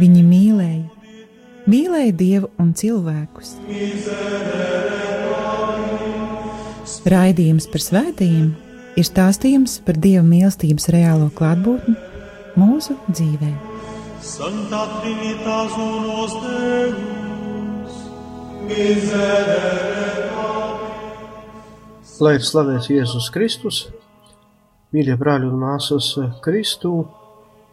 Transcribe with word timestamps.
Viņi 0.00 0.22
mīlēja, 0.24 0.84
mīlēja 1.68 2.14
Dievu 2.16 2.50
un 2.62 2.72
cilvēkus. 2.78 3.56
Raidījums 7.12 7.68
par 7.72 7.84
svētījumiem 7.84 8.52
ir 8.96 9.08
stāstījums 9.08 9.78
par 9.86 9.98
Dieva 10.00 10.24
mīlestības 10.26 10.88
reālo 10.94 11.28
klātbūtni 11.36 11.96
mūsu 12.60 12.96
dzīvē. 13.10 13.52
Santa 14.22 14.84
Trinitas 15.00 15.78
unos 15.82 16.36
Deus, 16.44 18.02
miserere 18.68 20.02
Lai 22.22 22.36
ir 22.38 22.44
slavēts 22.46 22.86
Jēzus 22.92 23.30
Kristus, 23.34 23.76
mīļie 24.94 25.16
brāļi 25.18 25.48
un 25.48 25.56
māsas 25.58 26.12
Kristū, 26.44 26.92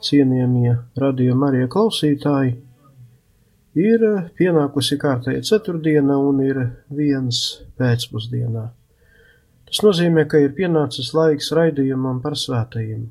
cienījamie 0.06 0.74
radījuma 1.00 1.50
arī 1.52 1.66
klausītāji! 1.72 2.56
Ir 3.80 4.04
pienākusi 4.40 4.98
kārtēja 5.00 5.44
ceturtdiena 5.46 6.18
un 6.18 6.40
ir 6.44 6.60
viens 6.96 7.40
pēcpusdienā. 7.80 8.64
Tas 9.70 9.82
nozīmē, 9.86 10.26
ka 10.32 10.42
ir 10.42 10.56
pienācis 10.58 11.12
laiks 11.14 11.52
raidījumam 11.56 12.24
par 12.24 12.36
svētajiem. 12.40 13.06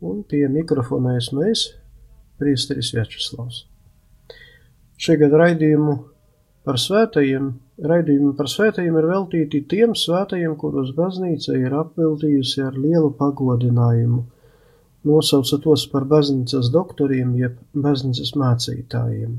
Un 0.00 0.22
pie 0.30 0.46
mikrofona 0.48 1.18
esmu 1.18 1.44
es, 1.50 1.66
priesteris 2.40 2.94
Večeslavs. 2.96 3.66
Šī 5.00 5.18
gada 5.20 5.42
raidījumu 5.44 5.98
par 6.64 6.80
svētajiem, 6.80 7.52
raidījumi 7.92 8.32
par 8.38 8.48
svētajiem 8.48 8.96
ir 8.96 9.12
veltīti 9.12 9.62
tiem 9.68 9.92
svētajiem, 9.96 10.56
kurus 10.60 10.94
baznīca 10.96 11.58
ir 11.60 11.76
apveltījusi 11.84 12.64
ar 12.64 12.80
lielu 12.80 13.12
pagodinājumu– 13.20 14.24
nosauca 15.06 15.58
tos 15.64 15.86
par 15.92 16.04
baznīcas 16.08 16.68
doktoriem 16.74 17.32
jeb 17.38 17.56
baznīcas 17.72 18.34
mācītājiem. 18.36 19.38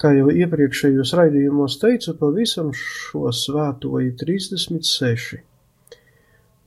Kā 0.00 0.14
jau 0.16 0.30
iepriekšējos 0.32 1.12
raidījumos 1.18 1.76
teicu, 1.80 2.14
pavisam 2.16 2.70
šo 2.76 3.28
svēto 3.36 3.98
ir 4.00 4.14
36. 4.20 5.40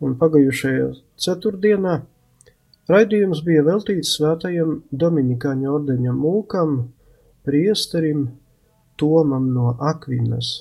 Un 0.04 0.14
pagājušajā 0.20 0.90
ceturtdienā 1.24 1.96
raidījums 2.92 3.42
bija 3.46 3.64
veltīts 3.66 4.12
svētajam 4.18 4.84
Dominikāņu 4.92 5.72
ordeņa 5.80 6.14
mūkam, 6.14 6.76
priesterim 7.48 8.28
Tomam 9.02 9.50
no 9.56 9.74
Akvinas, 9.82 10.52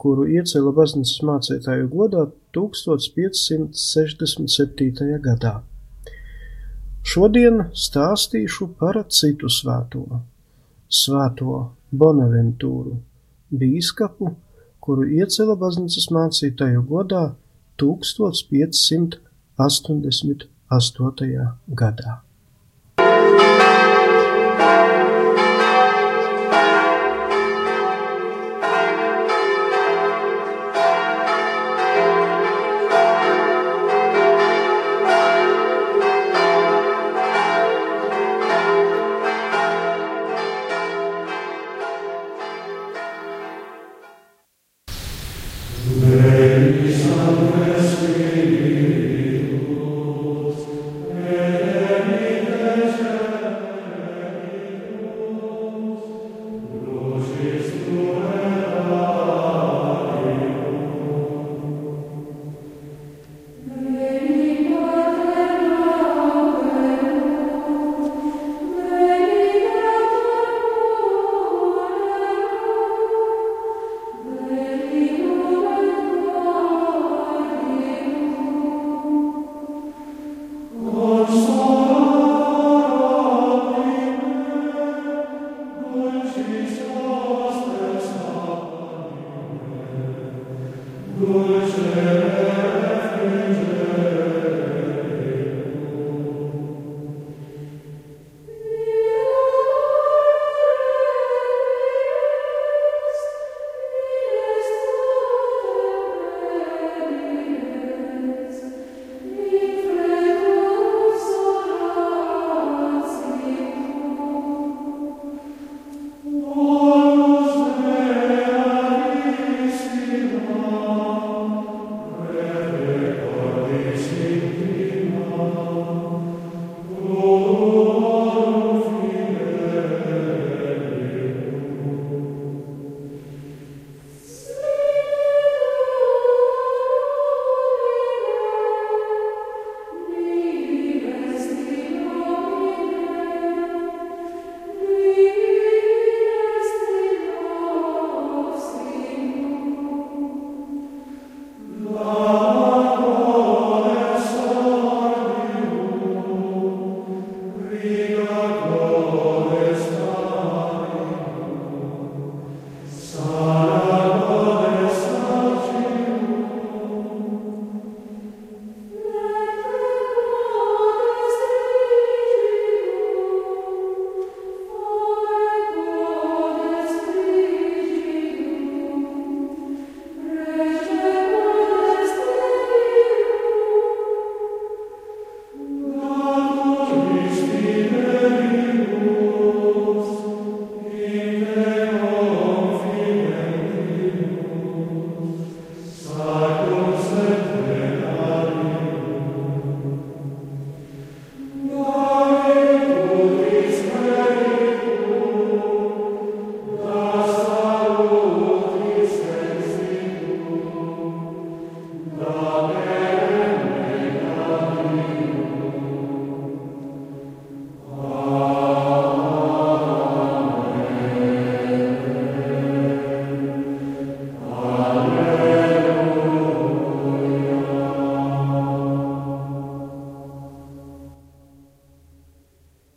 kuru 0.00 0.26
iecēla 0.34 0.72
baznīcas 0.74 1.22
mācītāju 1.28 1.90
godā 1.92 2.24
1567. 2.54 5.18
gadā. 5.26 5.54
Šodien 7.04 7.68
stāstīšu 7.76 8.80
par 8.80 8.96
citu 9.12 9.44
svēto, 9.52 10.24
svēto 10.88 11.76
Bonaventūru, 11.92 12.96
bīskapu, 13.52 14.32
kuru 14.80 15.04
iecēla 15.20 15.52
baznīcas 15.60 16.08
mācītāju 16.16 16.80
godā 16.88 17.36
1588. 17.82 19.20
gadā. 21.82 22.23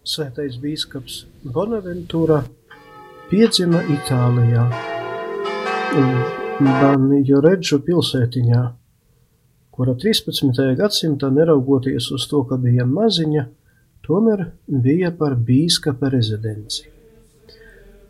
Svētais 0.07 0.55
bīskaps 0.61 1.25
Bonaventura 1.43 2.39
piedzima 3.27 3.81
Itālijā, 3.91 4.63
Banjoredžu 6.57 7.81
pilsētiņā, 7.85 8.61
kura 9.75 9.95
13. 9.99 10.61
gadsimtā 10.79 11.29
neraugoties 11.33 12.07
uz 12.15 12.27
to, 12.31 12.41
ka 12.47 12.57
bija 12.61 12.85
maziņa, 12.87 13.43
tomēr 14.07 14.45
bija 14.85 15.11
par 15.19 15.35
bīskapa 15.49 16.09
rezidenci. 16.13 16.87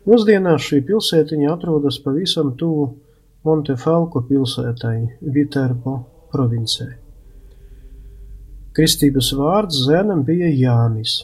Mūsdienās 0.08 0.64
šī 0.64 0.80
pilsētiņa 0.88 1.50
atrodas 1.56 1.98
pavisam 2.04 2.54
tuvu 2.56 2.86
Montefalko 3.44 4.22
pilsētai 4.28 5.00
Viterbo 5.34 5.98
provincē. 6.32 6.86
Kristības 8.78 9.32
vārds 9.34 9.82
zēnam 9.88 10.22
bija 10.22 10.48
Jānis. 10.54 11.18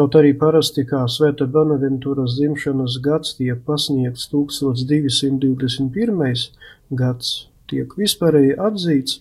Kaut 0.00 0.14
arī 0.16 0.30
parasti 0.32 0.86
kā 0.88 1.02
Svēta 1.12 1.44
Bonaventūras 1.44 2.32
dzimšanas 2.38 2.94
gads 3.04 3.36
tiek 3.36 3.58
pasniegts 3.66 4.30
1221. 4.32 6.56
gads, 7.00 7.32
tiek 7.68 7.92
vispārēji 8.00 8.54
atzīts 8.68 9.18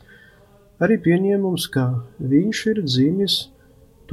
arī 0.80 0.96
pieņēmums, 1.04 1.64
ka 1.74 1.86
viņš 2.32 2.58
ir 2.72 2.78
dzimis 2.86 3.36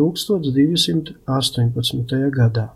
1218. 0.01 2.19
gadā. 2.41 2.67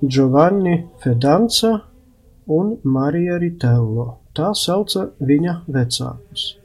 Giovanni 0.00 0.76
Fedanca 1.04 1.72
un 2.48 2.80
Marija 2.96 3.36
Ritello 3.44 4.08
tā 4.32 4.56
sauca 4.56 5.12
viņa 5.20 5.68
vecākus. 5.68 6.56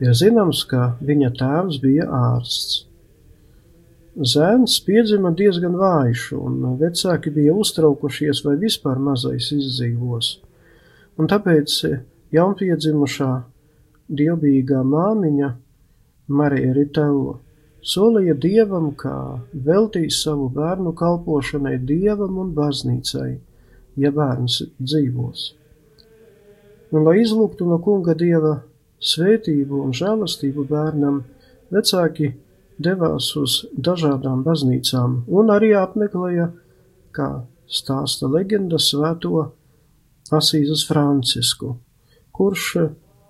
Ir 0.00 0.16
zināms, 0.16 0.64
ka 0.64 0.96
viņa 1.04 1.28
tēvs 1.44 1.76
bija 1.84 2.08
ārsts. 2.24 2.87
Zēns 4.18 4.80
piedzima 4.82 5.30
diezgan 5.30 5.76
vājš, 5.78 6.22
un 6.34 6.54
vecāki 6.80 7.30
bija 7.30 7.52
uztraukušies, 7.54 8.40
vai 8.42 8.56
vispār 8.58 8.98
mazais 8.98 9.52
izdzīvos, 9.54 10.30
un 11.22 11.30
tāpēc 11.30 11.74
jaunpiedzimušā 12.34 13.28
dievbijīgā 14.18 14.80
māmiņa 14.82 15.52
Marija 16.34 16.72
Ritello 16.74 17.36
solīja 17.86 18.34
dievam, 18.34 18.90
ka 18.98 19.38
veltīs 19.52 20.18
savu 20.24 20.48
bērnu 20.50 20.96
kalpošanai 20.98 21.76
dievam 21.78 22.40
un 22.42 22.50
baznīcai, 22.58 23.30
ja 24.02 24.10
bērns 24.18 24.64
dzīvos. 24.82 25.46
Un, 26.90 27.04
lai 27.04 27.20
izlūgtu 27.22 27.70
no 27.70 27.78
kunga 27.84 28.18
dieva 28.18 28.56
svētību 28.98 29.78
un 29.84 29.94
žēlastību 29.94 30.66
bērnam, 30.66 31.22
vecāki 31.70 32.32
devās 32.78 33.30
uz 33.36 33.64
dažādām 33.74 34.42
baznīcām 34.46 35.22
un 35.28 35.52
arī 35.54 35.72
apmeklēja, 35.78 36.50
kā 37.12 37.28
stāsta 37.68 38.30
leģenda, 38.30 38.78
svēto 38.78 39.48
Asīzes 40.34 40.84
Francisku, 40.88 41.74
kurš 42.32 42.66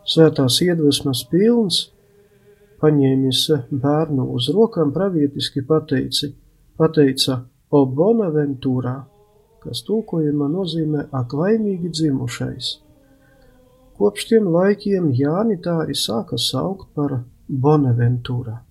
svētās 0.08 0.58
iedvesmas 0.64 1.22
pilns 1.30 1.86
paņēmis 2.82 3.44
bērnu 3.70 4.26
uz 4.34 4.50
rokām 4.54 4.92
pravietiski 4.94 5.64
pateici, 5.66 6.32
pateica 6.78 7.40
o 7.70 7.84
bonaventurā, 7.86 8.96
kas 9.62 9.82
tulkojumā 9.86 10.50
nozīmē 10.52 11.08
ak 11.20 11.34
laimīgi 11.34 11.90
dzimušais. 11.90 12.76
Kopš 13.98 14.28
tiem 14.30 14.46
laikiem 14.54 15.10
Jāni 15.18 15.58
tā 15.62 15.80
arī 15.82 15.96
sāka 15.98 16.38
saukt 16.38 16.92
par 16.94 17.16
Bonaventura. 17.48 18.67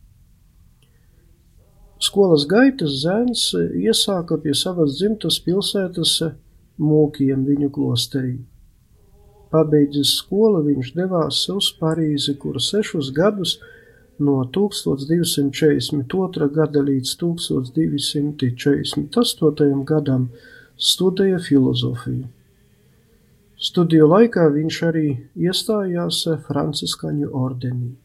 Skolas 1.98 2.44
gaitas 2.46 3.00
zēns 3.02 3.56
iesāka 3.58 4.38
pie 4.42 4.54
savas 4.54 5.00
dzimtas 5.00 5.40
pilsētas 5.42 6.22
mūkiem 6.78 7.46
viņu 7.48 7.70
klosterī. 7.74 8.38
Pabeidzis 9.50 10.12
skolu, 10.20 10.62
viņš 10.68 10.92
devās 10.94 11.50
uz 11.50 11.74
Parīzi, 11.80 12.38
kur 12.38 12.62
sešus 12.62 13.10
gadus 13.16 13.60
no 14.20 14.46
1242. 14.54 16.50
gada 16.54 16.82
līdz 16.86 17.18
1248. 17.24 19.84
gadam 19.92 20.30
studēja 20.78 21.40
filozofiju. 21.42 22.28
Studiju 23.58 24.06
laikā 24.06 24.54
viņš 24.54 24.84
arī 24.86 25.18
iestājās 25.34 26.30
Franciskaņu 26.46 27.34
ordenī. 27.34 27.98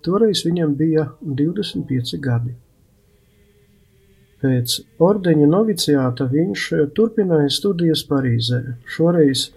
Toreiz 0.00 0.40
viņam 0.46 0.72
bija 0.78 1.12
25 1.20 2.16
gadi. 2.24 2.56
Pēc 4.42 4.80
ordeņa 5.00 5.46
noviciāta 5.48 6.26
viņš 6.28 6.72
turpināja 6.96 7.48
studijas 7.52 8.02
Parīzē, 8.08 8.60
šoreiz 8.84 9.50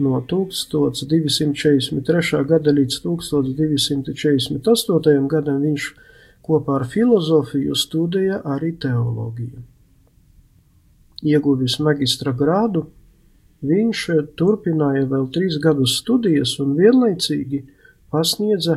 no 0.00 0.20
1243. 0.28 2.44
gada 2.48 2.70
līdz 2.72 3.00
1248. 3.04 5.26
gadam 5.28 5.60
viņš 5.66 5.94
kopā 6.42 6.74
ar 6.80 6.86
filozofiju 6.88 7.74
studēja 7.76 8.40
arī 8.54 8.72
teoloģiju. 8.82 9.60
Ieguvis 11.22 11.78
magistra 11.78 12.32
grādu, 12.34 12.86
viņš 13.62 14.10
turpināja 14.38 15.06
vēl 15.12 15.26
trīs 15.34 15.54
gadus 15.62 15.98
studijas 16.00 16.58
un 16.64 16.68
vienlaicīgi 16.80 17.58
pasniedza 18.10 18.76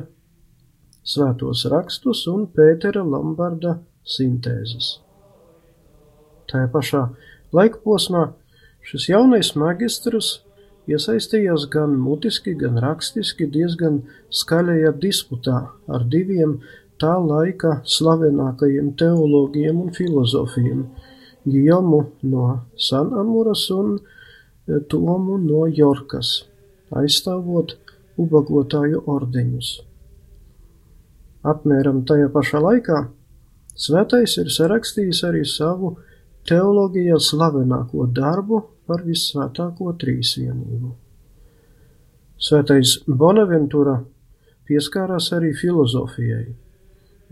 svētos 1.05 1.65
rakstus 1.71 2.27
un 2.29 2.45
Pētera 2.53 3.03
Lombarda 3.05 3.79
sintēzes. 4.05 5.04
Tajā 6.51 6.69
pašā 6.73 7.03
laika 7.55 7.81
posmā 7.83 8.25
šis 8.85 9.09
jaunais 9.09 9.53
magistrs 9.57 10.39
iesaistījās 10.91 11.65
gan 11.73 11.95
mutiski, 11.97 12.53
gan 12.57 12.77
rakstiski 12.81 13.47
diezgan 13.49 14.03
skaļajā 14.29 14.91
disputā 15.01 15.61
ar 15.87 16.05
diviem 16.09 16.59
tā 17.01 17.15
laika 17.19 17.79
slavenākajiem 17.95 18.93
teologiem 18.99 19.81
un 19.81 19.93
filozofiem- 19.95 20.85
Gijomu 21.51 22.05
no 22.23 22.61
Sanamuras 22.77 23.69
un 23.71 23.99
Tomu 24.89 25.37
no 25.37 25.67
Jorkas, 25.69 26.47
aizstāvot 26.89 27.75
ubagotāju 28.17 29.03
ordeņus. 29.05 29.67
Apmēram 31.45 32.01
tajā 32.09 32.31
pašā 32.33 32.61
laikā 32.63 33.03
svētais 33.77 34.37
ir 34.41 34.49
sarakstījis 34.49 35.21
arī 35.27 35.43
savu 35.45 35.91
teoloģijā 36.49 37.17
slavenāko 37.21 38.05
darbu 38.13 38.61
par 38.85 39.01
visvētāko 39.05 39.93
trīsvienību. 40.01 40.91
Svētais 42.45 42.99
Bonaventura 43.07 43.95
pieskārās 44.69 45.31
arī 45.37 45.53
filozofijai. 45.57 46.45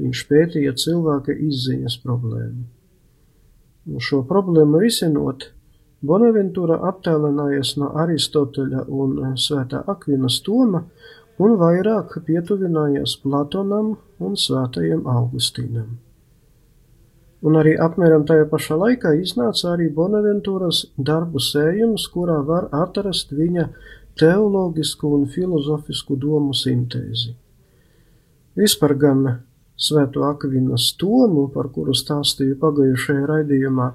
Viņš 0.02 0.22
pētīja 0.30 0.74
cilvēka 0.84 1.36
izziņas 1.48 2.00
problēmu. 2.06 2.64
Un 3.94 4.02
šo 4.02 4.24
problēmu 4.30 4.80
risinot, 4.82 5.52
Bonaventura 6.04 6.80
aptēlinājās 6.90 7.76
no 7.80 7.92
Aristoteļa 8.04 8.88
un 9.02 9.20
Svētā 9.40 9.84
Akvinas 9.94 10.40
Toma 10.44 10.84
un 11.44 11.54
vairāk 11.62 12.18
pietuvinājās 12.28 13.20
Platonam 13.24 13.94
un 14.24 14.40
Svētajam 14.40 15.06
Augustīnam 15.18 15.94
un 17.44 17.60
arī 17.60 17.74
apmēram 17.86 18.24
tajā 18.28 18.48
pašā 18.52 18.78
laikā 18.80 19.14
iznāca 19.20 19.74
arī 19.74 19.90
Bonaventūras 19.94 20.86
darbu 20.98 21.42
sējums, 21.44 22.08
kurā 22.14 22.40
var 22.48 22.70
atrast 22.72 23.34
viņa 23.36 23.68
teoloģisku 24.20 25.12
un 25.18 25.26
filozofisku 25.28 26.18
domu 26.20 26.56
sintēzi. 26.56 27.34
Vispār 28.60 28.96
gan 29.02 29.26
Svēto 29.84 30.22
Akvinas 30.28 30.92
tomu, 31.02 31.48
par 31.52 31.72
kuru 31.74 31.96
stāstīju 31.98 32.60
pagājušajā 32.62 33.24
raidījumā, 33.32 33.88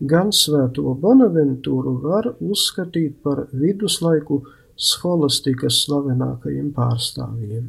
gan 0.00 0.30
Svēto 0.32 0.94
Bonaventūru 1.02 1.96
var 2.04 2.30
uzskatīt 2.38 3.18
par 3.22 3.48
viduslaiku 3.52 4.44
scholastikas 4.78 5.82
slavenākajiem 5.84 6.70
pārstāvjiem. 6.76 7.66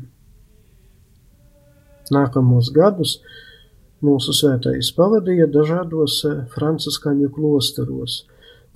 Nākamos 2.13 2.69
gadus 2.73 3.17
Mūsu 4.05 4.33
svētais 4.35 4.91
pavadīja 4.97 5.47
dažādos 5.51 6.17
eh, 6.27 6.41
franciskaņu 6.53 7.29
klosteros, 7.35 8.13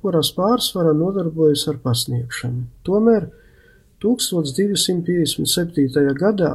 kurās 0.02 0.30
pārsvarā 0.38 0.94
nodarbojas 0.96 1.66
ar 1.72 1.78
pasniegšanu. 1.84 2.62
Tomēr 2.88 3.28
1257. 4.04 6.14
gadā 6.22 6.54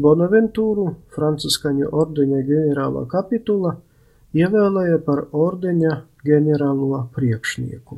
Bonaventūru 0.00 0.86
Franciskaņu 1.14 1.86
ordeņa 2.02 2.40
ģenerālā 2.50 3.02
kapitula 3.10 3.72
ievēlēja 4.34 4.98
par 5.06 5.20
ordeņa 5.46 5.92
ģenerālo 6.26 7.00
priekšnieku. 7.14 7.94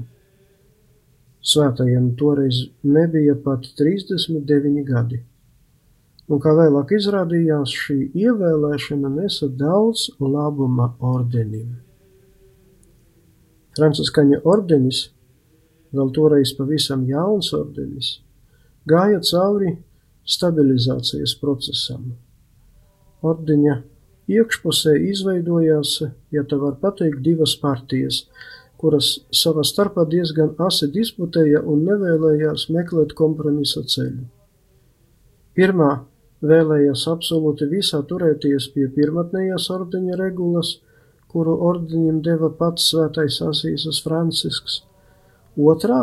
Svētajam 1.43 2.13
toreiz 2.19 2.57
nebija 2.87 3.35
pat 3.45 3.67
39 3.79 4.85
gadi, 4.89 5.19
un 6.33 6.41
kā 6.41 6.55
vēlāk 6.57 6.95
izrādījās, 6.97 7.73
šī 7.85 7.99
ievēlēšana 8.17 9.11
nesa 9.13 9.49
daudz 9.53 10.09
labuma 10.21 10.93
ordenim. 11.05 11.75
Franciskaņa 13.77 14.43
ordenis, 14.49 15.07
vēl 15.93 16.13
toreiz 16.17 16.53
pavisam 16.57 17.05
jauns 17.09 17.53
ordenis, 17.57 18.15
gāja 18.89 19.21
cauri 19.29 19.75
stabilizācijas 20.29 21.35
procesam. 21.41 22.13
Ordeņa 23.23 23.79
iekšpusē 24.33 24.97
izveidojās, 25.13 25.99
ja 26.35 26.45
tā 26.49 26.59
var 26.61 26.79
pateikt, 26.81 27.21
divas 27.25 27.55
partijas, 27.61 28.25
kuras 28.81 29.15
savā 29.31 29.63
starpā 29.67 30.05
diezgan 30.11 30.57
asi 30.65 30.89
disputēja 30.91 31.63
un 31.63 31.85
nevēlējās 31.87 32.69
meklēt 32.75 33.15
kompromisa 33.19 33.85
ceļu. 33.87 34.25
Pirmā 35.55 35.91
vēlējās 36.51 37.05
absolūti 37.11 37.69
visā 37.71 38.03
turēties 38.11 38.69
pie 38.75 38.89
pirmatnējās 38.97 39.69
ordeņa 39.77 40.19
regulas, 40.21 40.79
kuru 41.33 41.55
ordeņiem 41.69 42.19
deva 42.27 42.51
pats 42.59 42.89
svētais 42.93 43.39
Asīsas 43.47 44.01
Francisks. 44.05 44.81
Otrā 45.73 46.01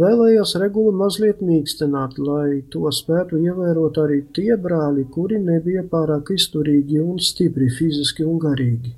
vēlējās 0.00 0.54
regulu 0.62 0.92
mazliet 0.96 1.42
mīkstināt, 1.44 2.18
lai 2.18 2.62
to 2.72 2.90
spētu 2.92 3.40
ievērot 3.40 3.98
arī 4.04 4.20
tie 4.36 4.54
brāļi, 4.66 5.08
kuri 5.16 5.40
nebija 5.40 5.82
pārāk 5.92 6.32
izturīgi 6.36 7.02
un 7.02 7.18
stipri 7.30 7.68
fiziski 7.72 8.24
un 8.24 8.38
garīgi. 8.46 8.94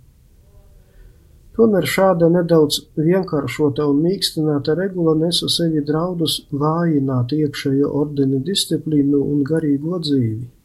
Tomēr 1.59 1.89
šāda 1.91 2.29
nedaudz 2.31 2.77
vienkāršota 3.03 3.89
un 3.91 4.05
mīkstināta 4.05 4.77
regula 4.79 5.17
nesa 5.19 5.49
sevi 5.51 5.83
draudus 5.89 6.37
vājināt 6.61 7.35
iekšējo 7.35 7.91
ordeni 8.03 8.39
disciplīnu 8.47 9.25
un 9.33 9.43
garīgo 9.49 9.99
dzīvi. 10.05 10.58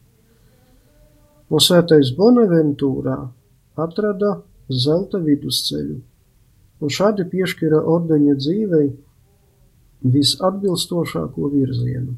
Un 1.54 1.62
svētais 1.62 2.10
Bonaventūrā 2.18 3.14
atrada 3.78 4.30
zelta 4.74 5.20
vidusceļu, 5.22 5.96
un 6.82 6.92
šādi 6.96 7.26
piešķira 7.30 7.78
ordeņa 7.94 8.34
dzīvei 8.40 8.88
visatbilstošāko 10.14 11.50
virzienu. 11.52 12.16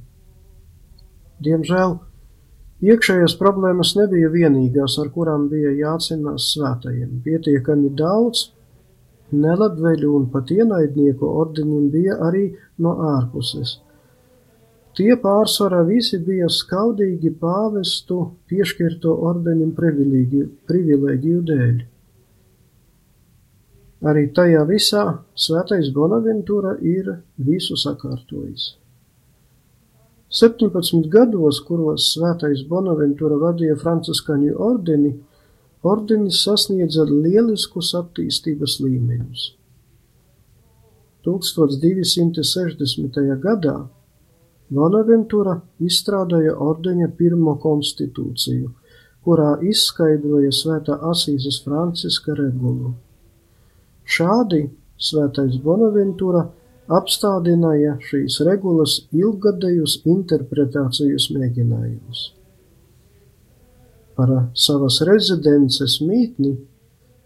Diemžēl 1.44 1.98
iekšējās 2.86 3.36
problēmas 3.40 3.92
nebija 3.98 4.30
vienīgās, 4.32 4.96
ar 5.02 5.12
kurām 5.12 5.50
bija 5.52 5.74
jācīnās 5.82 6.52
svētajiem. 6.54 7.18
Pietiekami 7.26 7.92
daudz 7.98 8.50
Nelabveļu 9.36 10.12
un 10.16 10.28
pat 10.30 10.52
ienaidnieku 10.54 11.28
ordeņiem 11.42 11.90
bija 11.90 12.16
arī 12.28 12.46
no 12.78 12.94
ārpuses. 13.10 13.80
Tie 14.96 15.12
pārsvarā 15.20 15.82
visi 15.84 16.18
bija 16.24 16.46
skaudīgi 16.48 17.34
pāvestu 17.40 18.22
piešķirto 18.48 19.12
ordeņu 19.30 19.66
privilēģiju 19.76 21.42
dēļ. 21.50 21.76
Arī 24.06 24.24
tajā 24.38 24.62
visā 24.68 25.04
svētais 25.46 25.90
Bonaventūra 25.92 26.76
ir 26.80 27.12
visu 27.36 27.76
sakārtojis. 27.80 28.74
17 30.40 31.06
gados, 31.12 31.60
kuros 31.68 32.10
svētais 32.14 32.64
Bonaventūra 32.68 33.38
vadīja 33.40 33.76
franciskaņu 33.80 34.56
ordeni, 34.70 35.14
Ordenis 35.86 36.40
sasniedza 36.42 37.04
lieliskus 37.06 37.92
attīstības 37.94 38.80
līmeņus. 38.82 39.42
1260. 41.26 43.20
gadā 43.42 43.76
Bonaventura 44.70 45.60
izstrādāja 45.78 46.56
ordeņa 46.58 47.08
pirmo 47.18 47.54
konstitūciju, 47.62 48.70
kurā 49.26 49.52
izskaidroja 49.62 50.52
svētā 50.54 50.98
Asīzes 51.10 51.60
Franciska 51.64 52.34
regulu. 52.38 52.94
Šādi 54.06 54.64
svētais 54.98 55.58
Bonaventura 55.62 56.46
apstādināja 56.98 57.96
šīs 58.08 58.40
regulas 58.46 59.00
ilgadējus 59.14 60.00
interpretācijas 60.06 61.28
mēģinājumus. 61.34 62.22
Par 64.16 64.32
savas 64.56 65.02
rezidences 65.04 66.00
mītni 66.00 66.56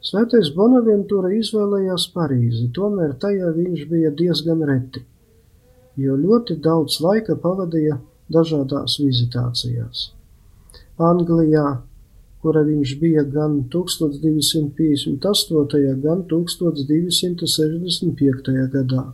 Svētais 0.01 0.49
Bonaventūra 0.57 1.29
izvēlējās 1.37 2.07
Parīzi, 2.15 2.71
tomēr 2.77 3.11
tajā 3.21 3.51
viņš 3.53 3.81
bija 3.91 4.11
diezgan 4.17 4.63
reti, 4.65 5.03
jo 6.01 6.17
ļoti 6.17 6.57
daudz 6.65 7.01
laika 7.05 7.35
pavadīja 7.41 7.99
dažādās 8.33 8.99
vizitācijās. 9.03 10.11
Anglijā, 11.01 11.81
kura 12.43 12.63
viņš 12.65 12.99
bija 13.01 13.23
gan 13.35 13.53
1258. 13.73 16.01
gan 16.05 16.19
1265. 16.31 18.69
gadā, 18.75 19.05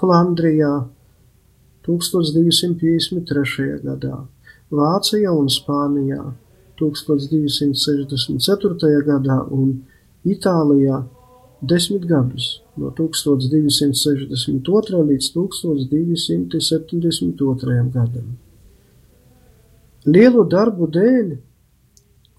Flandrijā 0.00 0.74
1253. 1.86 3.80
gadā, 3.84 4.16
Vācijā 4.70 5.30
un 5.34 5.48
Spānijā 5.50 6.32
1264. 6.78 9.02
gadā 9.06 9.38
un 9.50 9.82
Itālijā 10.24 11.04
desmit 11.60 12.08
gadus 12.08 12.62
no 12.76 12.90
1262. 12.96 15.04
līdz 15.10 15.32
1272. 15.34 17.90
gadam. 17.92 18.38
Lielu 20.08 20.44
darbu 20.48 20.86
dēļ, 20.88 21.36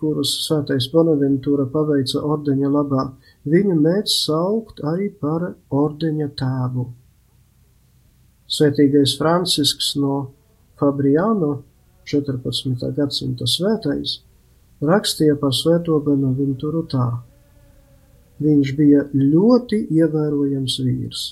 kurus 0.01 0.47
svētais 0.47 0.89
Bonaventūra 0.89 1.69
paveica 1.69 2.25
ordeņa 2.25 2.69
labā, 2.73 3.13
viņu 3.45 3.77
mēdz 3.77 4.09
saukt 4.23 4.81
arī 4.81 5.13
par 5.13 5.53
ordeņa 5.69 6.27
tēvu. 6.41 6.89
Svētīgais 8.51 9.15
Francisks 9.19 9.95
no 10.01 10.33
Fabriano, 10.81 11.61
14. 12.09 12.89
gadsimta 12.97 13.45
svētais, 13.45 14.25
rakstīja 14.81 15.37
par 15.39 15.53
svēto 15.53 16.01
Benaventuru 16.01 16.81
tā. 16.89 17.30
Viņš 18.41 18.73
bija 18.77 19.05
ļoti 19.13 19.83
ievērojams 19.93 20.79
vīrs. 20.81 21.23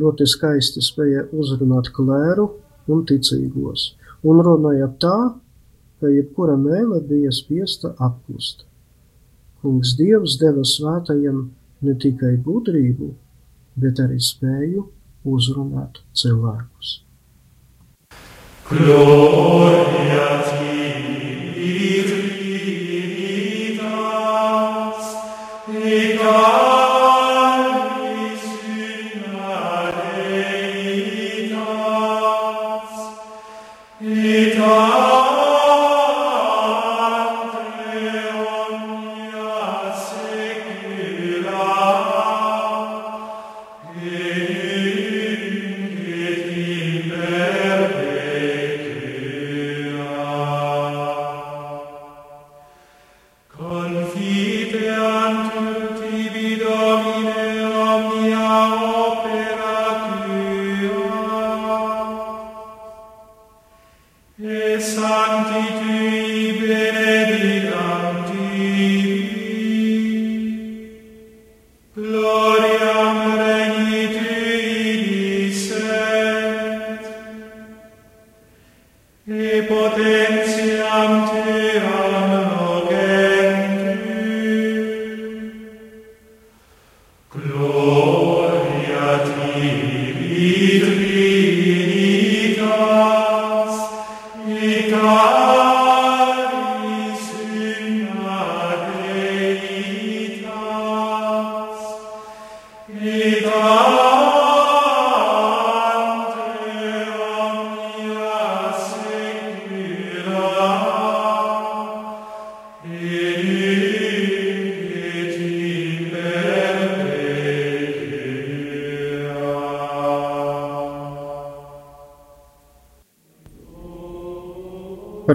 Ļoti 0.00 0.26
skaisti 0.30 0.80
spēja 0.84 1.26
uzrunāt 1.34 1.90
klēru 1.92 2.46
un 2.90 3.02
ticīgos, 3.08 3.90
un 4.24 4.40
runāja 4.46 4.88
tā, 5.02 5.18
ka 6.00 6.08
jebkura 6.08 6.56
mēle 6.56 7.02
bija 7.04 7.32
spiesta 7.34 7.92
apklust. 7.98 8.64
Kungs 9.60 9.92
Dievs 9.98 10.38
deva 10.40 10.64
svētajam 10.64 11.50
ne 11.84 11.96
tikai 12.00 12.38
gudrību, 12.46 13.10
bet 13.82 14.00
arī 14.00 14.16
spēju 14.24 14.86
uzrunāt 15.28 16.00
cilvēkus. 16.16 16.96
Gloria 18.70 20.30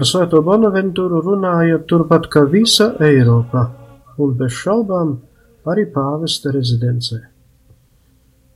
Par 0.06 0.12
Svēto 0.12 0.38
Bonaventūru 0.46 1.18
runāja 1.18 1.82
turpat 1.90 2.30
kā 2.30 2.46
visa 2.46 2.94
Eiropa, 3.02 3.74
un 4.22 4.38
bez 4.38 4.54
šaubām 4.54 5.18
arī 5.66 5.82
pāvesta 5.90 6.54
rezidencē. 6.54 7.26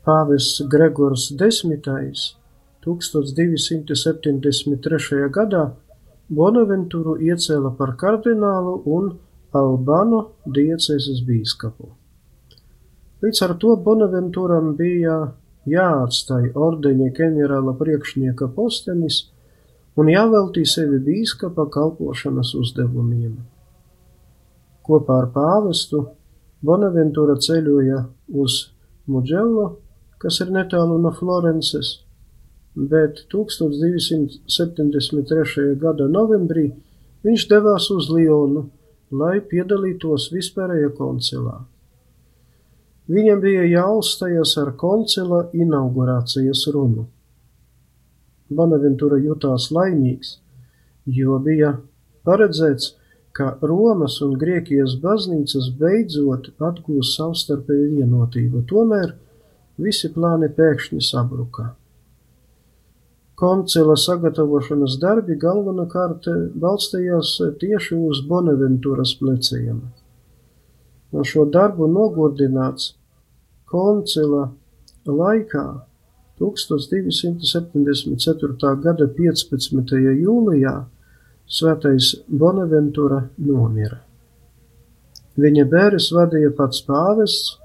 Pāvests 0.07 0.63
Gregors 0.71 1.35
X. 1.35 1.67
1273. 2.87 5.27
gadā 5.39 5.75
Bonaventūru 6.31 7.19
iecēla 7.19 7.75
par 7.81 7.99
kardinālu 8.05 8.87
un 8.87 9.19
Albano 9.51 10.39
diecēzes 10.47 11.27
bīskapu. 11.27 11.91
Līdz 13.27 13.39
ar 13.49 13.59
to 13.59 13.75
Bonaventūram 13.91 14.79
bija 14.79 15.35
jāatstāj 15.67 16.55
ordeņa 16.55 17.11
ģenerāla 17.19 17.75
priekšnieka 17.83 18.55
postenis 18.55 19.35
un 20.01 20.09
jāveltī 20.09 20.63
sevi 20.69 20.99
bīskapa 21.05 21.65
kalpošanas 21.75 22.55
uzdevumiem. 22.57 23.35
Kopā 24.87 25.15
ar 25.25 25.29
pāvestu 25.35 25.99
Bonaventūra 26.65 27.37
ceļoja 27.41 27.99
uz 28.43 28.53
Mugello, 29.09 29.67
kas 30.21 30.41
ir 30.45 30.51
netālu 30.53 30.99
no 31.01 31.11
Florences, 31.17 31.89
bet 32.77 33.25
1273. 33.33 35.77
gada 35.81 36.05
novembrī 36.09 36.73
viņš 37.25 37.49
devās 37.51 37.91
uz 37.95 38.11
Lionu, 38.13 38.71
lai 39.11 39.41
piedalītos 39.53 40.33
vispārējā 40.35 40.91
koncilā. 40.99 41.57
Viņam 43.11 43.41
bija 43.43 43.65
jāuzstājas 43.67 44.53
ar 44.63 44.71
koncila 44.79 45.41
inaugurācijas 45.57 46.61
runu. 46.75 47.05
Bonaventūra 48.51 49.21
jutās 49.23 49.69
laimīgs, 49.75 50.39
jo 51.07 51.39
bija 51.45 51.77
paredzēts, 52.27 52.95
ka 53.33 53.53
Romas 53.63 54.19
un 54.27 54.35
Grieķijas 54.39 54.97
baznīcas 55.03 55.71
beidzot 55.81 56.51
atgūs 56.59 57.15
savstarpēju 57.17 57.91
vienotību, 57.97 58.65
tomēr 58.71 59.15
visi 59.81 60.11
plāni 60.15 60.51
pēkšņi 60.57 61.03
sabruka. 61.07 61.71
Koncila 63.41 63.95
sagatavošanas 63.97 64.99
darbi 65.01 65.39
galvenokārt 65.41 66.27
balstījās 66.61 67.37
tieši 67.63 67.97
uz 68.11 68.21
Bonaventūras 68.29 69.15
pleciem. 69.21 69.79
No 71.15 71.25
šo 71.25 71.47
darbu 71.55 71.89
nogurdināts 71.91 72.91
koncila 73.71 74.51
laikā 75.07 75.65
1274. 76.41 78.77
gada 78.85 79.07
15. 79.17 79.97
jūlijā 80.25 80.77
svētais 81.51 82.15
Bonaventura 82.29 83.29
nomira. 83.37 83.99
Viņa 85.41 85.65
bērres 85.71 86.13
vadīja 86.15 86.51
pats 86.57 86.83
pāvests, 86.87 87.59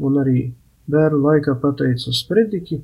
un 0.00 0.18
arī 0.22 0.54
bēru 0.90 1.18
laikā 1.24 1.54
pateica 1.60 2.12
sprediķi, 2.12 2.82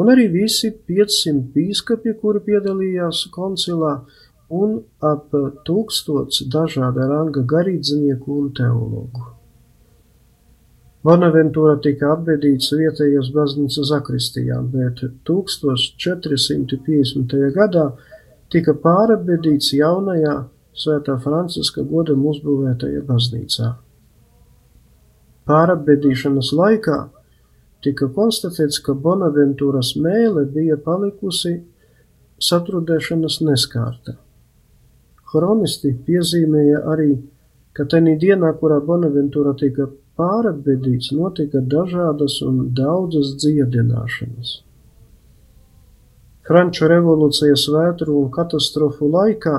un 0.00 0.06
arī 0.14 0.26
visi 0.32 0.68
500 0.70 1.52
bīskapi, 1.54 2.10
kuri 2.22 2.40
piedalījās 2.46 3.18
koncilā, 3.34 3.94
un 4.50 4.80
ap 5.06 5.34
tūkstots 5.66 6.36
dažāda 6.50 7.02
ranga 7.10 7.42
garīdznieku 7.52 8.28
un 8.42 8.48
teologu. 8.56 9.39
Bonaventūra 11.00 11.78
tika 11.80 12.10
apbedīts 12.12 12.74
vietējās 12.76 13.30
baznīcas 13.32 13.88
zakristijā, 13.88 14.58
bet 14.72 14.98
1450. 15.28 17.36
gadā 17.56 17.84
tika 18.52 18.74
pārabedīts 18.84 19.68
jaunajā 19.78 20.34
Svētā 20.80 21.14
Franciska 21.20 21.82
godam 21.84 22.26
uzbūvētajā 22.30 23.00
baznīcā. 23.08 23.68
Pārabedīšanas 25.48 26.48
laikā 26.56 26.98
tika 27.84 28.06
konstatēts, 28.14 28.78
ka 28.84 28.92
Bonaventūras 28.94 29.90
mēle 29.96 30.44
bija 30.52 30.76
palikusi 30.84 31.54
satrudēšanas 32.40 33.40
neskārta. 33.48 34.12
Chronisti 35.32 35.90
piezīmēja 36.06 36.78
arī, 36.92 37.10
ka 37.72 37.82
tenī 37.88 38.18
dienā, 38.20 38.52
kurā 38.60 38.78
Bonaventūra 38.84 39.52
tika 39.58 39.84
pārabedīts 40.20 41.12
notika 41.16 41.62
dažādas 41.74 42.40
un 42.44 42.66
daudzas 42.76 43.36
dziedināšanas. 43.40 44.58
Franču 46.50 46.88
revolūcijas 46.90 47.68
vētru 47.70 48.16
un 48.24 48.30
katastrofu 48.34 49.08
laikā, 49.12 49.58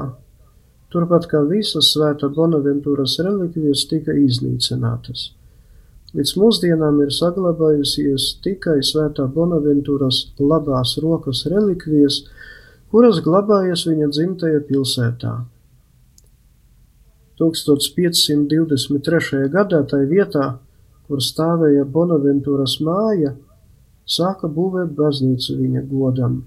turpat 0.91 1.27
kā 1.31 1.39
visas 1.47 1.93
svētā 1.95 2.27
Bonaventūras 2.35 3.15
relikvijas 3.23 3.85
tika 3.87 4.15
iznīcinātas. 4.25 5.29
Līdz 6.11 6.33
mūsdienām 6.41 6.99
ir 7.05 7.13
saglabājusies 7.15 8.25
tikai 8.43 8.81
svētā 8.83 9.29
Bonaventūras 9.31 10.19
labās 10.43 10.97
rokas 11.05 11.45
relikvijas, 11.53 12.25
kuras 12.91 13.21
glabājas 13.23 13.85
viņa 13.87 14.11
dzimtajā 14.11 14.59
pilsētā. 14.67 15.37
1523. 17.39 19.49
gadā 19.53 19.79
tai 19.87 20.05
vietā, 20.09 20.57
kur 21.07 21.19
stāvēja 21.23 21.85
Bonaventūras 21.85 22.81
māja, 22.83 23.35
sāka 24.05 24.47
būvēt 24.51 24.89
baznīcu 24.97 25.57
viņa 25.59 25.81
godam. 25.89 26.43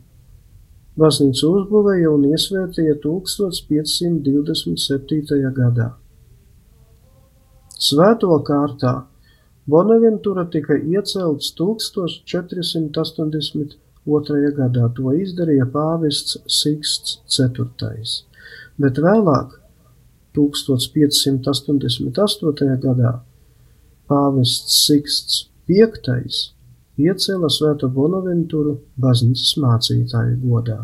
Baznīcu 1.00 1.44
uzbūvēja 1.58 2.08
un 2.14 2.24
iesvētīja 2.30 2.94
1527. 3.02 5.52
gadā. 5.56 5.88
Svēto 7.74 8.42
kārtā 8.46 8.94
Bonaventūra 9.70 10.44
tika 10.52 10.74
iecelts 10.76 11.54
1482. 11.58 14.50
gadā, 14.58 14.88
to 14.96 15.12
izdarīja 15.16 15.66
pāvests 15.72 16.36
Siksts 16.46 17.40
IV, 17.40 17.58
bet 18.78 18.98
vēlāk 19.00 19.63
1588. 20.34 22.74
gadā 22.82 23.12
pāvests 24.10 24.82
Siksts 24.86 25.34
V 25.68 25.74
iecēla 27.04 27.48
Svēto 27.50 27.88
Bonaventuru 27.90 28.72
baznīcas 29.00 29.56
mācītāju 29.62 30.36
godā. 30.42 30.80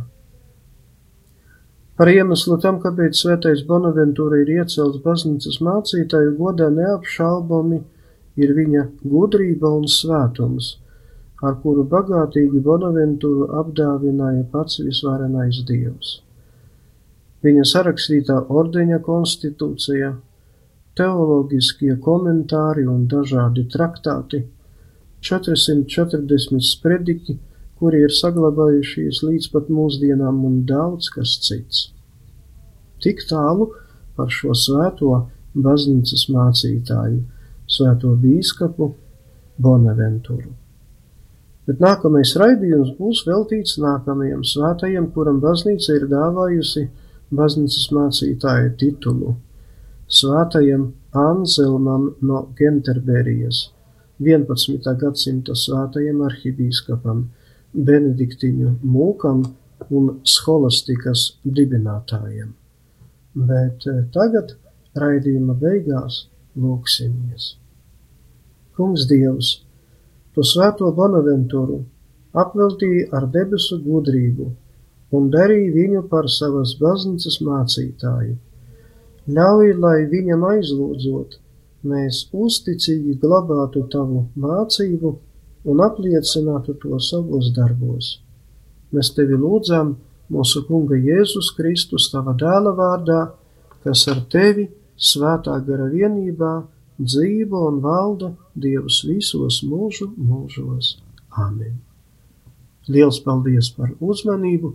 Par 2.01 2.09
iemeslu 2.09 2.57
tam, 2.63 2.79
kāpēc 2.83 3.13
Svētais 3.19 3.61
Bonaventūra 3.69 4.37
ir 4.41 4.49
iecelts 4.57 5.03
baznīcas 5.05 5.61
mācītāju 5.67 6.33
godā, 6.39 6.71
neapšaubami 6.73 7.79
ir 8.41 8.55
viņa 8.57 8.83
gudrība 9.05 9.69
un 9.77 9.85
svētums, 9.99 10.67
ar 11.45 11.55
kuru 11.63 11.85
bagātīgi 11.93 12.59
Bonaventūru 12.65 13.45
apdāvināja 13.61 14.45
pats 14.55 14.81
visvarenais 14.81 15.61
Dievs 15.69 16.09
viņa 17.45 17.67
sarakstītā 17.73 18.37
ordeņa 18.53 19.01
konstitūcija, 19.05 20.11
teoloģiskie 20.99 21.95
komentāri 22.05 22.87
un 22.91 23.07
dažādi 23.09 23.67
traktāti, 23.73 24.45
440 25.25 26.65
sprediķi, 26.65 27.37
kuri 27.81 28.03
ir 28.05 28.13
saglabājušies 28.13 29.23
līdz 29.25 29.51
pat 29.55 29.69
mūsdienām 29.73 30.45
un 30.49 30.63
daudz 30.69 31.09
kas 31.15 31.37
cits. 31.45 31.91
Tik 33.01 33.25
tālu 33.29 33.71
par 34.17 34.33
šo 34.33 34.53
svēto 34.57 35.13
baznīcas 35.57 36.27
mācītāju, 36.33 37.23
svēto 37.71 38.13
bīskapu 38.21 38.91
Bonaventuru. 39.61 40.53
Bet 41.69 41.81
nākamais 41.81 42.33
raidījums 42.41 42.95
būs 42.99 43.23
veltīts 43.29 43.77
nākamajam 43.81 44.43
svētajam, 44.45 45.11
kuram 45.15 45.41
baznīca 45.43 45.97
ir 45.99 46.09
dāvājusi 46.11 46.87
baznīcas 47.35 47.91
mācītāja 47.95 48.73
titulu 48.81 49.37
Svētajam 50.11 50.89
Anzelmam 51.15 52.09
no 52.27 52.41
Genterberijas, 52.59 53.69
11. 54.19 54.89
gadsimta 54.99 55.55
svētajam 55.55 56.25
arhibīskapam, 56.27 57.29
Benediktiņu 57.71 58.73
mūkam 58.83 59.45
un 59.95 60.09
scholastikas 60.27 61.23
dibinātājam. 61.45 62.51
Bet 63.51 63.87
eh, 63.87 64.01
tagad 64.11 64.57
raidījuma 64.99 65.55
beigās 65.61 66.25
lūksimies. 66.59 67.53
Kungs 68.75 69.07
Dievs, 69.07 69.53
tu 70.35 70.43
svēto 70.43 70.91
Bonaventuru 70.97 71.79
apveltīji 72.43 73.07
ar 73.15 73.29
debesu 73.31 73.79
gudrību 73.87 74.51
un 75.17 75.31
darīja 75.33 75.73
viņu 75.75 76.03
par 76.11 76.29
savas 76.31 76.77
baznīcas 76.81 77.41
mācītāju. 77.47 78.37
Ļauj, 79.31 79.73
lai 79.79 79.99
viņam 80.11 80.45
aizlūdzot, 80.55 81.37
mēs 81.91 82.25
uzticīgi 82.33 83.17
glabātu 83.23 83.85
tavu 83.93 84.27
mācību 84.39 85.13
un 85.71 85.83
apliecinātu 85.85 86.77
to 86.83 86.99
savos 87.05 87.51
darbos. 87.57 88.19
Mēs 88.95 89.13
tevi 89.15 89.39
lūdzam 89.39 89.95
mūsu 90.33 90.65
Kunga 90.67 90.99
Jēzus 90.99 91.53
Kristus, 91.57 92.09
tava 92.13 92.35
dēla 92.39 92.73
vārdā, 92.79 93.21
kas 93.85 94.07
ar 94.11 94.23
tevi 94.33 94.69
svētā 94.97 95.57
gara 95.67 95.89
vienībā 95.93 96.55
dzīvo 97.01 97.67
un 97.69 97.81
valda 97.85 98.35
Dievs 98.55 99.03
visos 99.09 99.63
mūžu 99.67 100.11
mūžos. 100.17 100.97
Āmen! 101.31 101.79
Liels 102.91 103.21
paldies 103.23 103.71
par 103.77 103.93
uzmanību, 104.01 104.75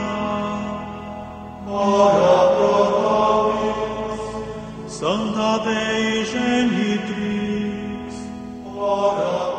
ora 1.71 2.37
pro 2.55 2.75
nobis. 3.01 4.21
Sancta 4.87 5.57
Dei 5.59 6.25
Genitrix, 6.25 8.09
ora 8.75 9.50